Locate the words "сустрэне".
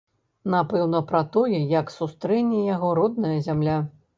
1.99-2.65